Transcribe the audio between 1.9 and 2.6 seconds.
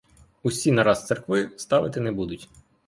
не будуть.